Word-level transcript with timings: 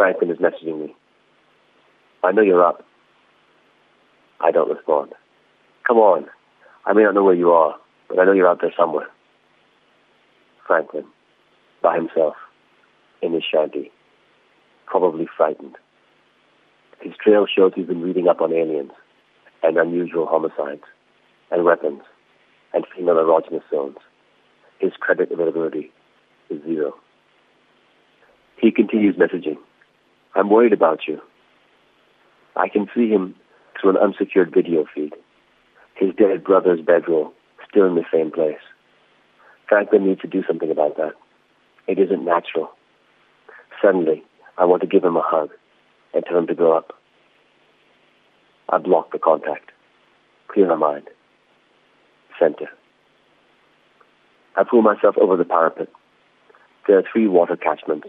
Franklin 0.00 0.30
is 0.30 0.38
messaging 0.38 0.80
me. 0.80 0.96
I 2.24 2.32
know 2.32 2.40
you're 2.40 2.64
up. 2.64 2.82
I 4.40 4.50
don't 4.50 4.74
respond. 4.74 5.12
Come 5.86 5.98
on. 5.98 6.24
I 6.86 6.94
may 6.94 7.02
not 7.02 7.12
know 7.12 7.22
where 7.22 7.34
you 7.34 7.50
are, 7.50 7.76
but 8.08 8.18
I 8.18 8.24
know 8.24 8.32
you're 8.32 8.48
out 8.48 8.62
there 8.62 8.72
somewhere. 8.78 9.08
Franklin, 10.66 11.04
by 11.82 11.96
himself, 11.96 12.34
in 13.20 13.34
his 13.34 13.42
shanty, 13.44 13.92
probably 14.86 15.28
frightened. 15.36 15.76
His 17.02 17.12
trail 17.22 17.44
shows 17.46 17.72
he's 17.76 17.86
been 17.86 18.00
reading 18.00 18.26
up 18.26 18.40
on 18.40 18.54
aliens 18.54 18.92
and 19.62 19.76
unusual 19.76 20.26
homicides 20.26 20.84
and 21.50 21.62
weapons 21.62 22.00
and 22.72 22.86
female 22.96 23.16
erogenous 23.16 23.68
zones. 23.70 23.98
His 24.78 24.92
credit 24.98 25.30
availability 25.30 25.92
is 26.48 26.62
zero. 26.64 26.94
He 28.56 28.70
continues 28.70 29.16
messaging. 29.16 29.58
I'm 30.34 30.48
worried 30.48 30.72
about 30.72 31.00
you. 31.06 31.20
I 32.56 32.68
can 32.68 32.88
see 32.94 33.08
him 33.08 33.34
through 33.80 33.90
an 33.90 33.96
unsecured 33.96 34.52
video 34.52 34.84
feed. 34.94 35.12
His 35.94 36.14
dead 36.14 36.44
brother's 36.44 36.80
bedroll 36.80 37.32
still 37.68 37.86
in 37.86 37.94
the 37.94 38.04
same 38.12 38.30
place. 38.30 38.60
Franklin 39.68 40.06
needs 40.06 40.20
to 40.22 40.28
do 40.28 40.42
something 40.46 40.70
about 40.70 40.96
that. 40.96 41.12
It 41.86 41.98
isn't 41.98 42.24
natural. 42.24 42.70
Suddenly, 43.82 44.24
I 44.58 44.64
want 44.64 44.82
to 44.82 44.88
give 44.88 45.04
him 45.04 45.16
a 45.16 45.22
hug 45.22 45.50
and 46.14 46.24
tell 46.24 46.38
him 46.38 46.46
to 46.48 46.54
grow 46.54 46.76
up. 46.76 46.92
I 48.68 48.78
block 48.78 49.12
the 49.12 49.18
contact. 49.18 49.70
Clear 50.48 50.68
my 50.68 50.76
mind. 50.76 51.08
Center. 52.38 52.68
I 54.56 54.64
pull 54.64 54.82
myself 54.82 55.16
over 55.18 55.36
the 55.36 55.44
parapet. 55.44 55.88
There 56.86 56.98
are 56.98 57.04
three 57.12 57.28
water 57.28 57.56
catchments, 57.56 58.08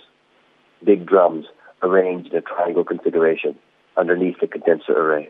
big 0.84 1.06
drums 1.06 1.46
arranged 1.84 2.32
in 2.32 2.38
a 2.38 2.42
triangle 2.42 2.84
configuration 2.84 3.56
underneath 3.98 4.40
the 4.40 4.48
condenser 4.48 4.94
array. 4.94 5.30